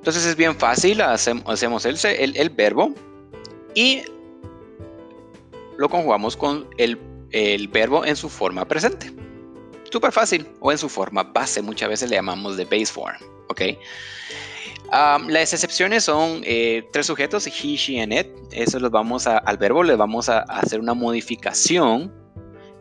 Entonces 0.02 0.26
es 0.26 0.34
bien 0.34 0.56
fácil, 0.58 1.00
hacemos 1.00 1.84
el, 1.86 1.96
el, 2.34 2.50
verbo 2.50 2.92
y 3.72 4.02
lo 5.78 5.88
conjugamos 5.88 6.36
con 6.36 6.68
el, 6.78 6.98
verbo 7.68 8.04
en 8.04 8.16
su 8.16 8.28
forma 8.28 8.66
presente. 8.66 9.12
Súper 9.90 10.12
fácil, 10.12 10.48
o 10.60 10.72
en 10.72 10.78
su 10.78 10.88
forma 10.88 11.22
base, 11.22 11.60
muchas 11.62 11.88
veces 11.88 12.10
le 12.10 12.16
llamamos 12.16 12.56
de 12.56 12.64
base 12.64 12.86
form, 12.86 13.16
¿ok? 13.48 13.62
las 15.28 15.54
excepciones 15.54 16.04
son 16.04 16.42
eh, 16.44 16.86
tres 16.92 17.06
sujetos, 17.06 17.46
he, 17.46 17.76
she, 17.76 18.00
and 18.02 18.12
it. 18.12 18.26
Eso 18.50 18.78
los 18.78 18.90
vamos 18.90 19.26
a, 19.26 19.38
al 19.38 19.56
verbo 19.56 19.82
le 19.82 19.96
vamos 19.96 20.28
a, 20.28 20.40
hacer 20.40 20.80
una 20.80 20.92
modificación. 20.92 22.12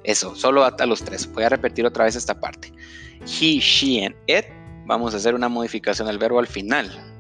Eso, 0.03 0.35
solo 0.35 0.65
a, 0.65 0.75
a, 0.77 0.85
los 0.85 1.01
tres. 1.03 1.31
Voy 1.31 1.45
a 1.45 1.49
repetir 1.49 1.85
otra 1.85 2.03
vez 2.03 2.17
esta 2.17 2.37
parte. 2.37 2.73
He, 3.21 3.59
she, 3.59 4.05
and 4.05 4.15
it. 4.27 4.45
Vamos 4.87 5.13
a 5.13 5.17
hacer 5.17 5.35
una 5.35 5.47
modificación 5.47 6.07
del 6.07 6.17
verbo 6.17 6.39
al 6.39 6.47
final 6.47 7.11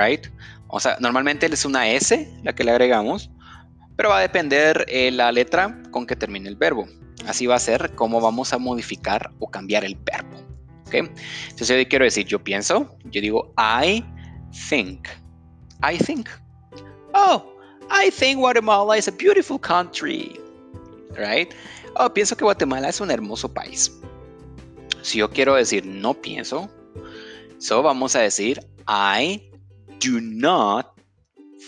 right? 0.00 0.26
O 0.68 0.80
sea, 0.80 0.96
normalmente 1.00 1.46
es 1.46 1.64
una 1.64 1.88
S 1.88 2.28
la 2.42 2.54
que 2.54 2.64
le 2.64 2.70
agregamos, 2.70 3.30
pero 4.00 4.08
va 4.08 4.16
a 4.16 4.22
depender 4.22 4.86
eh, 4.88 5.10
la 5.10 5.30
letra 5.30 5.78
con 5.90 6.06
que 6.06 6.16
termine 6.16 6.48
el 6.48 6.56
verbo. 6.56 6.88
Así 7.26 7.46
va 7.46 7.56
a 7.56 7.58
ser 7.58 7.94
cómo 7.96 8.18
vamos 8.18 8.54
a 8.54 8.56
modificar 8.56 9.30
o 9.40 9.50
cambiar 9.50 9.84
el 9.84 9.94
verbo. 9.94 10.38
¿ok? 10.86 10.94
Entonces 11.50 11.68
yo 11.68 11.86
quiero 11.86 12.06
decir, 12.06 12.24
yo 12.24 12.42
pienso, 12.42 12.96
yo 13.04 13.20
digo 13.20 13.52
I 13.58 14.02
think. 14.70 15.06
I 15.82 15.98
think. 15.98 16.30
Oh, 17.12 17.44
I 17.90 18.10
think 18.10 18.38
Guatemala 18.38 18.96
is 18.96 19.06
a 19.06 19.10
beautiful 19.10 19.60
country. 19.60 20.40
Right? 21.14 21.52
Oh, 21.96 22.08
pienso 22.08 22.34
que 22.34 22.44
Guatemala 22.44 22.88
es 22.88 23.02
un 23.02 23.10
hermoso 23.10 23.52
país. 23.52 23.92
Si 25.02 25.18
yo 25.18 25.28
quiero 25.28 25.56
decir 25.56 25.84
no 25.84 26.14
pienso, 26.14 26.70
so 27.58 27.82
vamos 27.82 28.16
a 28.16 28.20
decir 28.20 28.62
I 28.88 29.42
do 30.02 30.22
not 30.22 30.86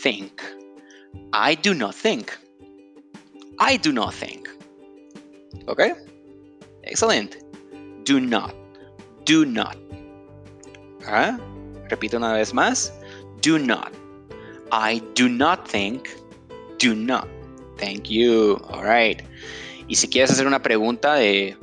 think. 0.02 0.40
I 1.32 1.54
do 1.54 1.74
not 1.74 1.94
think. 1.94 2.32
I 3.58 3.76
do 3.76 3.92
not 3.92 4.14
think. 4.14 4.48
Okay? 5.68 5.92
Excellent. 6.84 7.36
Do 8.04 8.20
not. 8.20 8.54
Do 9.24 9.44
not. 9.44 9.76
¿Ah? 11.06 11.38
Repito 11.88 12.16
una 12.16 12.34
vez 12.34 12.52
más. 12.52 12.92
Do 13.40 13.58
not. 13.58 13.92
I 14.72 15.00
do 15.14 15.28
not 15.28 15.66
think. 15.68 16.08
Do 16.78 16.94
not. 16.94 17.28
Thank 17.76 18.08
you. 18.08 18.58
All 18.70 18.82
right. 18.82 19.22
Y 19.88 19.94
si 19.94 20.08
quieres 20.08 20.30
hacer 20.30 20.46
una 20.46 20.62
pregunta 20.62 21.14
de 21.14 21.56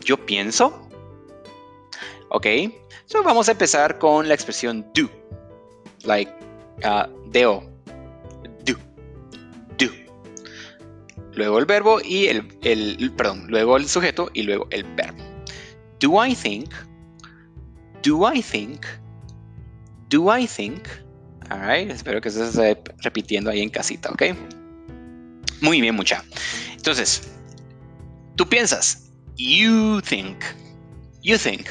yo 0.00 0.16
pienso. 0.16 0.72
Ok. 2.30 2.46
So 3.06 3.22
vamos 3.22 3.48
a 3.48 3.52
empezar 3.52 3.98
con 3.98 4.26
la 4.28 4.34
expresión 4.34 4.84
do 4.94 5.08
like 6.04 6.32
uh, 6.84 7.06
deo, 7.30 7.62
Luego 11.36 11.58
el 11.58 11.66
verbo 11.66 12.00
y 12.02 12.28
el, 12.28 12.48
el, 12.62 13.12
perdón, 13.12 13.44
luego 13.48 13.76
el 13.76 13.86
sujeto 13.86 14.30
y 14.32 14.42
luego 14.42 14.66
el 14.70 14.84
verbo. 14.94 15.22
Do 16.00 16.24
I 16.24 16.34
think? 16.34 16.72
Do 18.02 18.26
I 18.32 18.42
think? 18.42 18.86
Do 20.08 20.34
I 20.34 20.46
think? 20.46 20.88
Alright, 21.50 21.90
espero 21.90 22.22
que 22.22 22.30
se 22.30 22.42
esté 22.42 22.82
repitiendo 23.02 23.50
ahí 23.50 23.60
en 23.60 23.68
casita, 23.68 24.10
¿ok? 24.10 24.22
Muy 25.60 25.82
bien, 25.82 25.94
mucha. 25.94 26.24
Entonces, 26.74 27.30
tú 28.36 28.48
piensas, 28.48 29.12
you 29.36 30.00
think, 30.00 30.38
you 31.22 31.36
think, 31.36 31.68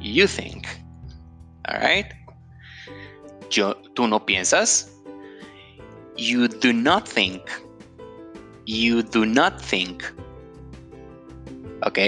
you 0.00 0.26
think. 0.26 0.66
Alright, 1.68 2.08
yo, 3.48 3.76
tú 3.94 4.08
no 4.08 4.26
piensas. 4.26 4.92
You 6.16 6.48
do 6.48 6.72
not 6.72 7.08
think. 7.08 7.42
You 8.68 9.02
do 9.02 9.24
not 9.24 9.62
think. 9.62 10.02
¿Ok? 11.86 11.98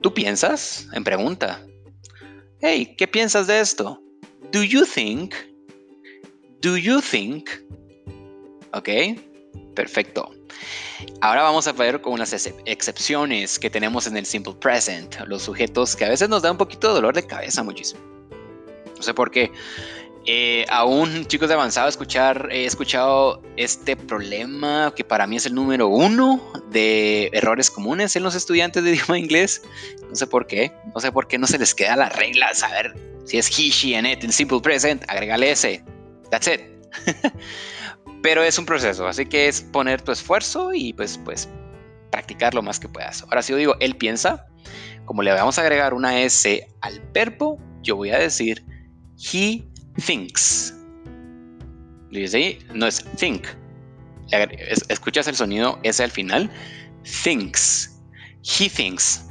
¿Tú 0.00 0.14
piensas? 0.14 0.86
En 0.92 1.02
pregunta. 1.02 1.60
Hey, 2.60 2.94
¿qué 2.96 3.08
piensas 3.08 3.48
de 3.48 3.58
esto? 3.58 4.00
Do 4.52 4.62
you 4.62 4.84
think? 4.86 5.34
Do 6.62 6.76
you 6.76 7.00
think? 7.00 7.50
¿Ok? 8.74 8.88
Perfecto. 9.74 10.30
Ahora 11.20 11.42
vamos 11.42 11.66
a 11.66 11.72
ver 11.72 12.00
con 12.00 12.20
las 12.20 12.32
excepciones 12.64 13.58
que 13.58 13.68
tenemos 13.68 14.06
en 14.06 14.16
el 14.16 14.24
simple 14.24 14.54
present, 14.54 15.16
los 15.26 15.42
sujetos 15.42 15.96
que 15.96 16.04
a 16.04 16.10
veces 16.10 16.28
nos 16.28 16.42
da 16.42 16.52
un 16.52 16.58
poquito 16.58 16.86
de 16.86 16.94
dolor 16.94 17.16
de 17.16 17.26
cabeza 17.26 17.64
muchísimo. 17.64 18.00
No 18.96 19.02
sé 19.02 19.12
por 19.12 19.32
qué. 19.32 19.50
Eh, 20.28 20.66
aún, 20.68 21.24
chicos 21.26 21.48
de 21.48 21.54
avanzado, 21.54 21.88
escuchar, 21.88 22.48
he 22.50 22.64
escuchado 22.64 23.40
este 23.56 23.96
problema 23.96 24.92
que 24.96 25.04
para 25.04 25.24
mí 25.28 25.36
es 25.36 25.46
el 25.46 25.54
número 25.54 25.86
uno 25.86 26.42
de 26.70 27.30
errores 27.32 27.70
comunes 27.70 28.16
en 28.16 28.24
los 28.24 28.34
estudiantes 28.34 28.82
de 28.82 28.90
idioma 28.94 29.18
inglés. 29.18 29.62
No 30.08 30.16
sé 30.16 30.26
por 30.26 30.48
qué. 30.48 30.72
No 30.92 31.00
sé 31.00 31.12
por 31.12 31.28
qué 31.28 31.38
no 31.38 31.46
se 31.46 31.58
les 31.58 31.74
queda 31.74 31.94
la 31.94 32.08
regla 32.08 32.52
saber 32.54 32.94
si 33.24 33.38
es 33.38 33.48
he, 33.50 33.70
she, 33.70 33.96
and 33.96 34.06
it 34.06 34.24
en 34.24 34.32
simple 34.32 34.60
present. 34.60 35.04
Agrégale 35.08 35.52
ese. 35.52 35.84
That's 36.30 36.48
it. 36.48 36.60
Pero 38.22 38.42
es 38.42 38.58
un 38.58 38.66
proceso, 38.66 39.06
así 39.06 39.26
que 39.26 39.46
es 39.46 39.60
poner 39.60 40.02
tu 40.02 40.10
esfuerzo 40.10 40.74
y 40.74 40.92
pues, 40.92 41.20
pues 41.24 41.48
practicar 42.10 42.52
lo 42.52 42.62
más 42.62 42.80
que 42.80 42.88
puedas. 42.88 43.22
Ahora, 43.22 43.42
si 43.42 43.52
yo 43.52 43.58
digo 43.58 43.76
él 43.78 43.96
piensa, 43.96 44.46
como 45.04 45.22
le 45.22 45.30
vamos 45.30 45.58
a 45.58 45.62
agregar 45.62 45.94
una 45.94 46.20
S 46.22 46.66
al 46.80 47.00
verbo, 47.12 47.60
yo 47.82 47.94
voy 47.94 48.10
a 48.10 48.18
decir 48.18 48.64
He 49.32 49.64
thinks. 50.04 50.74
¿Dice 52.10 52.58
No 52.74 52.86
es 52.86 53.04
think. 53.16 53.46
Escuchas 54.88 55.28
el 55.28 55.36
sonido 55.36 55.78
ese 55.82 56.04
al 56.04 56.10
final. 56.10 56.50
Thinks. 57.22 58.00
He 58.42 58.68
thinks. 58.68 59.24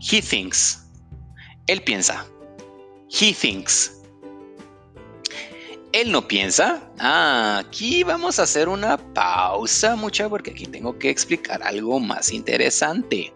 He 0.00 0.22
thinks. 0.22 0.84
Él 1.66 1.82
piensa. 1.82 2.26
He 3.08 3.32
thinks. 3.32 3.94
Él 5.92 6.12
no 6.12 6.26
piensa. 6.26 6.82
Ah, 6.98 7.62
aquí 7.64 8.04
vamos 8.04 8.38
a 8.38 8.42
hacer 8.42 8.68
una 8.68 8.98
pausa, 9.14 9.96
mucha, 9.96 10.28
porque 10.28 10.50
aquí 10.50 10.66
tengo 10.66 10.98
que 10.98 11.10
explicar 11.10 11.62
algo 11.62 11.98
más 11.98 12.30
interesante. 12.30 13.32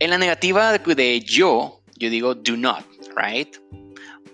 En 0.00 0.10
la 0.10 0.18
negativa 0.18 0.76
de 0.76 1.20
yo, 1.20 1.80
yo 1.98 2.10
digo 2.10 2.34
do 2.34 2.56
not, 2.56 2.84
right? 3.16 3.56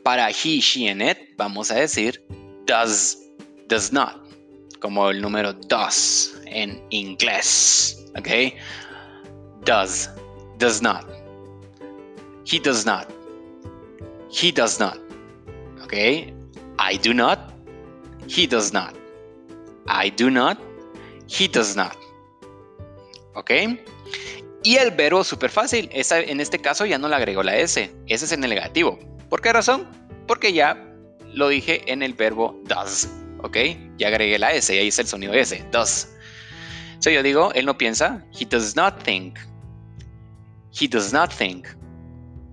Para 0.03 0.31
he, 0.31 0.61
she 0.61 0.89
and 0.89 1.03
it 1.03 1.19
vamos 1.37 1.71
a 1.71 1.75
decir 1.75 2.21
does, 2.67 3.19
does 3.69 3.93
not, 3.93 4.17
como 4.81 5.11
el 5.11 5.21
número 5.21 5.53
does 5.53 6.35
en 6.47 6.83
inglés, 6.91 8.05
¿ok? 8.17 8.55
Does, 9.65 10.11
does 10.59 10.83
not. 10.83 11.07
He 12.45 12.59
does 12.59 12.85
not. 12.85 13.07
He 14.31 14.51
does 14.51 14.81
not. 14.81 14.99
¿Ok? 15.85 15.95
I 16.79 16.99
do 17.03 17.15
not. 17.15 17.39
He 18.29 18.47
does 18.47 18.73
not. 18.73 18.95
I 19.87 20.11
do 20.11 20.31
not. 20.31 20.59
He 21.29 21.47
does 21.49 21.77
not. 21.77 21.97
¿Ok? 23.35 23.51
Y 24.65 24.77
el 24.77 24.91
verbo 24.91 25.23
súper 25.25 25.51
fácil. 25.51 25.89
En 25.93 26.41
este 26.41 26.59
caso 26.59 26.87
ya 26.87 26.99
no 26.99 27.09
le 27.09 27.17
agregó 27.17 27.43
la 27.43 27.57
S. 27.57 27.91
Ese 28.07 28.25
es 28.25 28.33
el 28.33 28.41
negativo. 28.41 28.99
¿Por 29.33 29.41
qué 29.41 29.51
razón? 29.51 29.89
Porque 30.29 30.53
ya 30.53 30.77
lo 31.33 31.49
dije 31.49 31.91
en 31.91 32.03
el 32.03 32.13
verbo 32.13 32.61
does. 32.65 33.09
¿Ok? 33.39 33.57
Ya 33.97 34.09
agregué 34.09 34.39
la 34.39 34.53
S 34.53 34.75
y 34.75 34.79
ahí 34.79 34.89
está 34.89 35.01
el 35.01 35.09
sonido 35.09 35.33
S. 35.33 35.67
Does. 35.73 36.15
So 36.99 37.09
yo 37.09 37.23
digo, 37.23 37.51
él 37.55 37.65
no 37.65 37.79
piensa. 37.79 38.23
He 38.39 38.45
does 38.45 38.77
not 38.77 39.03
think. 39.03 39.39
He 40.79 40.87
does 40.87 41.15
not 41.15 41.33
think. 41.33 41.67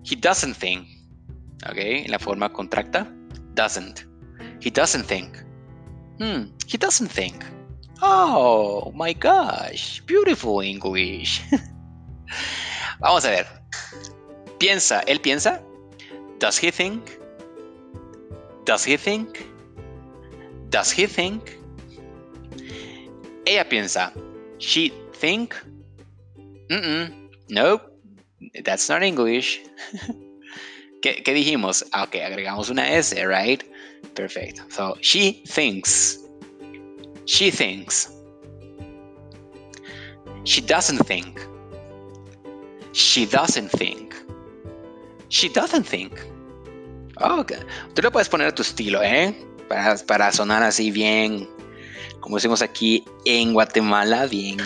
He 0.09 0.15
doesn't 0.15 0.55
think. 0.55 0.88
¿Ok? 1.69 1.79
En 1.79 2.12
la 2.12 2.17
forma 2.17 2.48
contracta. 2.48 3.05
Doesn't. 3.55 4.07
He 4.62 4.71
doesn't 4.71 5.05
think. 5.05 5.36
Hmm. 6.19 6.45
He 6.65 6.77
doesn't 6.77 7.12
think. 7.12 7.43
Oh 8.01 8.89
my 8.95 9.13
gosh. 9.13 10.01
Beautiful 10.05 10.63
English. 10.63 11.41
Vamos 13.01 13.25
a 13.25 13.31
ver. 13.31 13.48
Piensa, 14.59 15.01
él 15.01 15.19
piensa. 15.19 15.62
Does 16.39 16.58
he 16.58 16.72
think? 16.72 17.19
Does 18.65 18.84
he 18.84 18.98
think? 18.98 19.46
Does 20.69 20.91
he 20.91 21.05
think? 21.05 21.58
Ella 23.46 23.65
piensa. 23.65 24.13
She 24.58 24.93
think? 25.13 25.55
Mm 26.69 26.81
-mm. 26.81 27.03
Nope. 27.50 27.81
That's 28.63 28.88
not 28.89 29.03
English. 29.03 29.60
¿Qué, 31.01 31.24
¿Qué, 31.24 31.34
dijimos? 31.34 31.84
Ah, 31.91 32.03
ok, 32.03 32.15
agregamos 32.15 32.69
una 32.69 32.88
S, 32.88 33.15
right? 33.25 33.63
Perfecto. 34.15 34.63
So, 34.69 34.96
she 35.01 35.43
thinks. 35.48 36.19
She 37.25 37.51
thinks. 37.51 38.10
She 40.43 40.62
doesn't 40.62 41.05
think. 41.05 41.39
She 42.93 43.25
doesn't 43.25 43.69
think. 43.72 44.15
She 45.29 45.50
doesn't 45.50 45.86
think. 45.86 46.13
Ok. 47.21 47.53
Tú 47.93 48.01
le 48.01 48.12
puedes 48.12 48.29
poner 48.29 48.53
tu 48.53 48.62
estilo, 48.62 49.01
¿eh? 49.01 49.33
Para, 49.67 49.95
para 49.98 50.31
sonar 50.31 50.63
así 50.63 50.89
bien, 50.91 51.48
como 52.19 52.38
decimos 52.38 52.62
aquí 52.62 53.03
en 53.25 53.53
Guatemala, 53.53 54.25
bien, 54.25 54.57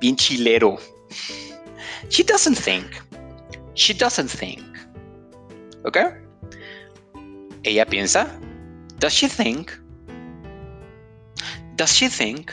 bien 0.00 0.16
chilero. 0.16 0.78
She 2.08 2.22
doesn't 2.22 2.56
think. 2.56 2.86
She 3.74 3.94
doesn't 3.94 4.30
think. 4.30 4.64
¿Ok? 5.84 5.98
Ella 7.62 7.86
piensa. 7.86 8.26
Does 8.98 9.12
she 9.12 9.28
think? 9.28 9.70
Does 11.76 11.90
she 11.90 12.08
think? 12.08 12.50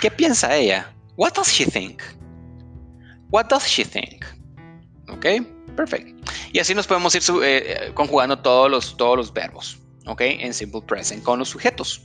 ¿Qué 0.00 0.10
piensa 0.10 0.54
ella? 0.54 0.92
What 1.16 1.34
does 1.34 1.48
she 1.48 1.64
think? 1.64 2.02
What 3.30 3.48
does 3.48 3.66
she 3.66 3.84
think? 3.84 4.24
¿Ok? 5.08 5.26
Perfecto. 5.76 6.32
Y 6.52 6.58
así 6.58 6.74
nos 6.74 6.86
podemos 6.86 7.14
ir 7.14 7.22
eh, 7.42 7.90
conjugando 7.94 8.38
todos 8.38 8.70
los, 8.70 8.96
todos 8.96 9.16
los 9.16 9.32
verbos. 9.32 9.78
¿Ok? 10.06 10.20
En 10.22 10.52
simple 10.52 10.82
present 10.82 11.22
con 11.22 11.38
los 11.38 11.48
sujetos. 11.48 12.02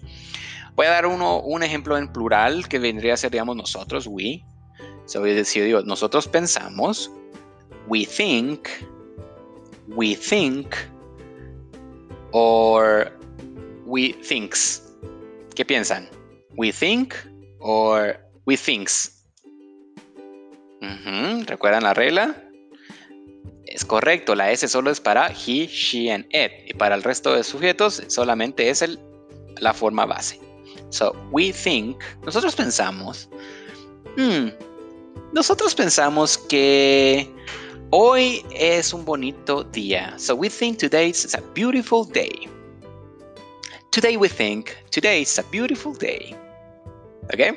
Voy 0.76 0.86
a 0.86 0.92
dar 0.92 1.06
uno, 1.06 1.42
un 1.42 1.62
ejemplo 1.62 1.98
en 1.98 2.12
plural 2.12 2.68
que 2.68 2.80
vendría 2.80 3.14
a 3.14 3.18
ser, 3.18 3.32
digamos, 3.32 3.56
nosotros, 3.56 4.08
we. 4.08 4.44
So, 5.06 5.24
nosotros 5.86 6.28
pensamos, 6.28 7.12
we 7.88 8.06
think, 8.06 8.70
we 9.88 10.16
think, 10.16 10.74
or 12.32 13.12
we 13.86 14.14
thinks. 14.14 14.96
¿Qué 15.56 15.66
piensan? 15.66 16.08
We 16.56 16.72
think 16.72 17.14
or 17.60 18.20
we 18.46 18.56
thinks. 18.56 19.26
¿Recuerdan 21.48 21.84
la 21.84 21.94
regla? 21.94 22.49
Es 23.70 23.86
correcto, 23.86 24.34
la 24.34 24.52
S 24.52 24.68
solo 24.68 24.90
es 24.90 25.00
para 25.00 25.28
he, 25.28 25.68
she 25.68 26.12
and 26.12 26.26
it. 26.34 26.52
Y 26.68 26.74
para 26.74 26.96
el 26.96 27.04
resto 27.04 27.36
de 27.36 27.44
sujetos 27.44 28.02
solamente 28.08 28.70
es 28.70 28.82
el, 28.82 29.00
la 29.60 29.74
forma 29.74 30.06
base. 30.06 30.40
So, 30.90 31.16
we 31.32 31.54
think, 31.54 32.02
nosotros 32.24 32.56
pensamos, 32.56 33.30
hmm, 34.18 34.48
nosotros 35.34 35.76
pensamos 35.76 36.38
que 36.38 37.30
hoy 37.92 38.44
es 38.56 38.92
un 38.92 39.06
bonito 39.06 39.64
día. 39.66 40.18
So, 40.18 40.34
we 40.34 40.50
think 40.50 40.80
today 40.80 41.10
is 41.10 41.36
a 41.36 41.42
beautiful 41.54 42.08
day. 42.12 42.50
Today 43.92 44.18
we 44.18 44.30
think, 44.30 44.72
today 44.90 45.22
is 45.22 45.38
a 45.38 45.44
beautiful 45.52 45.96
day. 45.96 46.36
¿Ok? 47.32 47.56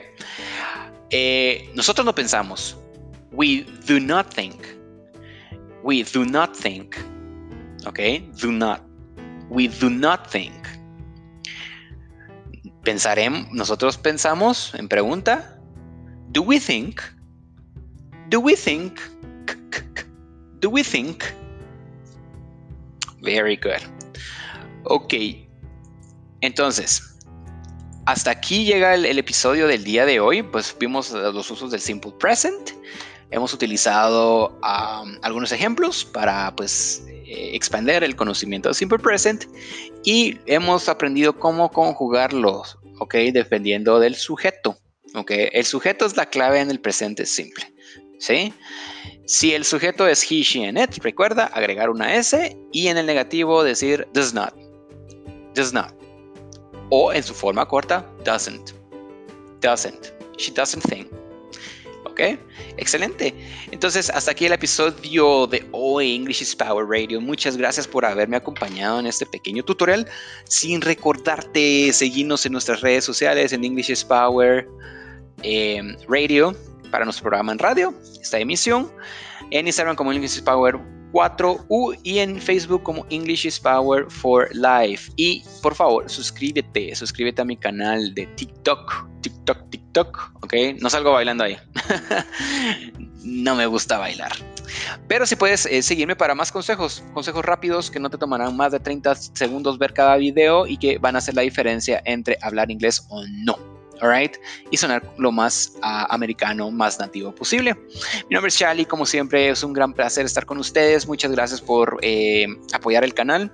Eh, 1.11 1.70
nosotros 1.75 2.05
no 2.05 2.14
pensamos, 2.14 2.77
We 3.33 3.64
do 3.87 3.98
not 3.98 4.33
think. 4.35 4.82
We 5.83 6.05
do 6.05 6.25
not 6.25 6.57
think. 6.57 6.97
Okay? 7.87 8.21
Do 8.40 8.53
not. 8.53 8.83
We 9.49 9.68
do 9.68 9.90
not 9.90 10.31
think. 10.31 10.53
Pensaremos, 12.85 13.51
nosotros 13.53 13.97
pensamos 13.97 14.75
en 14.75 14.88
pregunta. 14.88 15.59
Do 16.33 16.42
we 16.42 16.59
think? 16.59 17.01
Do 18.29 18.40
we 18.40 18.57
think? 18.57 18.99
Do 20.61 20.71
we 20.71 20.83
think? 20.83 21.25
Very 23.21 23.57
good. 23.57 23.83
Ok. 24.85 25.14
Entonces, 26.40 27.18
hasta 28.07 28.31
aquí 28.31 28.64
llega 28.64 28.95
el, 28.95 29.18
episodio 29.18 29.66
del 29.66 29.85
día 29.85 30.07
de 30.07 30.21
hoy. 30.21 30.42
Pues 30.42 30.75
vimos 30.79 31.11
los 31.12 31.51
usos 31.51 31.71
del 31.71 31.81
simple 31.81 32.12
present. 32.18 32.71
Hemos 33.33 33.55
utilizado 33.55 34.59
algunos 35.23 35.53
ejemplos 35.53 36.05
para 36.05 36.55
pues 36.55 37.03
eh, 37.09 37.51
expandir 37.55 38.05
el 38.05 38.14
conocimiento 38.14 38.68
de 38.68 38.75
Simple 38.75 38.99
Present 38.99 39.47
y 40.05 40.38
hemos 40.45 40.87
aprendido 40.90 41.38
cómo 41.38 41.71
conjugarlos, 41.71 42.79
¿ok? 43.01 43.14
Dependiendo 43.33 43.99
del 43.99 44.16
sujeto, 44.16 44.77
¿ok? 45.14 45.31
El 45.53 45.64
sujeto 45.64 46.05
es 46.05 46.14
la 46.14 46.27
clave 46.27 46.61
en 46.61 46.71
el 46.71 46.79
presente 46.79 47.25
simple, 47.25 47.73
¿sí? 48.18 48.53
Si 49.25 49.55
el 49.55 49.64
sujeto 49.64 50.07
es 50.07 50.31
he, 50.31 50.42
she, 50.42 50.66
and 50.66 50.77
it, 50.77 51.03
recuerda 51.03 51.47
agregar 51.47 51.88
una 51.88 52.14
S 52.16 52.55
y 52.71 52.88
en 52.88 52.99
el 52.99 53.07
negativo 53.07 53.64
decir 53.64 54.07
does 54.12 54.35
not, 54.35 54.55
does 55.55 55.73
not. 55.73 55.90
O 56.90 57.14
en 57.14 57.23
su 57.23 57.33
forma 57.33 57.66
corta, 57.66 58.07
doesn't, 58.25 58.73
doesn't, 59.62 60.12
she 60.37 60.53
doesn't 60.53 60.83
think. 60.83 61.09
¿Ok? 62.12 62.20
Excelente. 62.77 63.35
Entonces, 63.70 64.11
hasta 64.11 64.33
aquí 64.33 64.44
el 64.44 64.53
episodio 64.53 65.46
de 65.46 65.66
hoy 65.72 66.14
English 66.14 66.42
is 66.42 66.55
Power 66.55 66.87
Radio. 66.87 67.22
Muchas 67.22 67.57
gracias 67.57 67.88
por 67.88 68.05
haberme 68.05 68.37
acompañado 68.37 69.01
en 69.01 69.07
este 69.07 69.25
pequeño 69.25 69.62
tutorial. 69.62 70.07
Sin 70.44 70.83
recordarte, 70.83 71.90
seguirnos 71.90 72.44
en 72.44 72.53
nuestras 72.53 72.83
redes 72.83 73.07
sociales 73.07 73.55
en 73.55 73.64
English 73.64 73.90
is 73.90 74.05
Power 74.05 74.68
em, 75.42 75.96
Radio 76.07 76.55
para 76.90 77.07
nuestro 77.07 77.22
programa 77.22 77.53
en 77.53 77.59
radio, 77.59 77.94
esta 78.20 78.38
emisión. 78.38 78.92
En 79.51 79.66
Instagram 79.66 79.96
como 79.96 80.12
English 80.12 80.35
is 80.35 80.42
Power 80.42 80.79
4U 81.12 81.98
y 82.03 82.18
en 82.18 82.40
Facebook 82.40 82.83
como 82.83 83.07
English 83.11 83.46
is 83.46 83.61
Power 83.61 84.11
for 84.11 84.48
Life. 84.55 85.12
Y 85.16 85.44
por 85.62 85.75
favor, 85.75 86.09
suscríbete, 86.09 86.94
suscríbete 86.94 87.42
a 87.42 87.44
mi 87.44 87.57
canal 87.57 88.14
de 88.14 88.27
TikTok, 88.27 89.07
TikTok, 89.20 89.70
TikTok, 89.70 90.31
¿ok? 90.42 90.55
No 90.81 90.90
salgo 90.90 91.12
bailando 91.12 91.44
ahí. 91.44 91.57
no 93.25 93.55
me 93.55 93.66
gusta 93.66 93.98
bailar. 93.98 94.33
Pero 95.07 95.27
si 95.27 95.37
puedes 95.37 95.66
eh, 95.66 95.83
seguirme 95.83 96.16
para 96.16 96.35
más 96.35 96.51
consejos, 96.51 97.05
consejos 97.12 97.44
rápidos 97.44 97.90
que 97.90 98.01
no 98.01 98.09
te 98.09 98.18
tomarán 98.18 98.57
más 98.57 98.72
de 98.72 98.81
30 98.81 99.14
segundos 99.14 99.79
ver 99.79 99.92
cada 99.92 100.16
video 100.16 100.66
y 100.66 100.79
que 100.79 100.98
van 100.98 101.14
a 101.14 101.18
hacer 101.18 101.35
la 101.35 101.42
diferencia 101.42 102.03
entre 102.05 102.38
hablar 102.40 102.70
inglés 102.70 103.05
o 103.09 103.22
no 103.27 103.71
alright, 104.00 104.37
y 104.70 104.76
sonar 104.76 105.02
lo 105.18 105.33
más 105.33 105.72
uh, 105.76 106.07
americano, 106.09 106.70
más 106.70 106.98
nativo 106.98 107.35
posible. 107.35 107.74
Mi 108.28 108.35
nombre 108.35 108.48
es 108.48 108.57
Charlie, 108.57 108.85
como 108.85 109.07
siempre 109.07 109.50
es 109.50 109.62
un 109.62 109.72
gran 109.72 109.92
placer 109.92 110.24
estar 110.24 110.46
con 110.46 110.59
ustedes. 110.59 111.07
Muchas 111.07 111.33
gracias 111.33 111.61
por 111.61 111.98
eh, 112.02 112.46
apoyar 112.72 113.05
el 113.05 113.14
canal, 113.14 113.52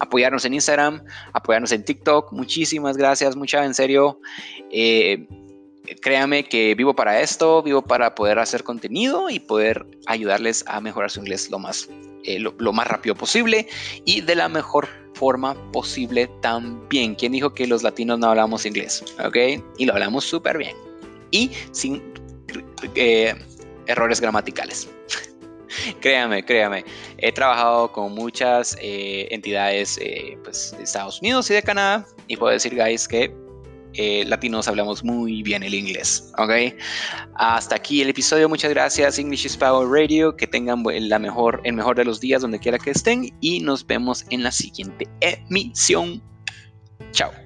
apoyarnos 0.00 0.44
en 0.44 0.54
Instagram, 0.54 1.02
apoyarnos 1.32 1.72
en 1.72 1.84
TikTok. 1.84 2.32
Muchísimas 2.32 2.96
gracias, 2.96 3.36
mucha 3.36 3.64
en 3.64 3.74
serio. 3.74 4.20
Eh, 4.70 5.26
créame 6.00 6.44
que 6.44 6.74
vivo 6.74 6.94
para 6.94 7.20
esto, 7.20 7.62
vivo 7.62 7.82
para 7.82 8.14
poder 8.14 8.38
hacer 8.38 8.64
contenido 8.64 9.30
y 9.30 9.40
poder 9.40 9.86
ayudarles 10.06 10.64
a 10.66 10.80
mejorar 10.80 11.10
su 11.10 11.20
inglés 11.20 11.50
lo 11.50 11.58
más, 11.58 11.88
eh, 12.24 12.38
lo, 12.38 12.72
más 12.72 12.86
rápido 12.86 13.14
posible 13.14 13.68
y 14.04 14.20
de 14.20 14.34
la 14.34 14.48
mejor 14.48 14.88
forma 15.16 15.54
posible 15.72 16.28
también. 16.40 17.14
¿Quién 17.14 17.32
dijo 17.32 17.52
que 17.52 17.66
los 17.66 17.82
latinos 17.82 18.18
no 18.18 18.28
hablamos 18.28 18.66
inglés? 18.66 19.04
¿Ok? 19.24 19.36
Y 19.78 19.86
lo 19.86 19.94
hablamos 19.94 20.24
súper 20.24 20.58
bien. 20.58 20.76
Y 21.30 21.50
sin 21.72 22.02
eh, 22.94 23.34
errores 23.86 24.20
gramaticales. 24.20 24.88
créame, 26.00 26.44
créame. 26.44 26.84
He 27.18 27.32
trabajado 27.32 27.90
con 27.92 28.12
muchas 28.12 28.76
eh, 28.80 29.26
entidades 29.30 29.98
pues, 30.44 30.74
de 30.76 30.84
Estados 30.84 31.20
Unidos 31.20 31.50
y 31.50 31.54
de 31.54 31.62
Canadá 31.62 32.06
y 32.28 32.36
puedo 32.36 32.52
decir, 32.52 32.76
guys, 32.76 33.08
que 33.08 33.45
eh, 33.96 34.24
latinos 34.26 34.68
hablamos 34.68 35.04
muy 35.04 35.42
bien 35.42 35.62
el 35.62 35.74
inglés. 35.74 36.32
¿Ok? 36.38 36.74
Hasta 37.34 37.76
aquí 37.76 38.02
el 38.02 38.10
episodio. 38.10 38.48
Muchas 38.48 38.70
gracias, 38.70 39.18
English 39.18 39.46
is 39.46 39.56
Power 39.56 39.88
Radio. 39.88 40.36
Que 40.36 40.46
tengan 40.46 40.82
la 40.84 41.18
mejor, 41.18 41.60
el 41.64 41.74
mejor 41.74 41.96
de 41.96 42.04
los 42.04 42.20
días 42.20 42.42
donde 42.42 42.58
quiera 42.58 42.78
que 42.78 42.90
estén. 42.90 43.34
Y 43.40 43.60
nos 43.60 43.86
vemos 43.86 44.24
en 44.30 44.42
la 44.42 44.52
siguiente 44.52 45.06
emisión. 45.20 46.22
Chao. 47.12 47.45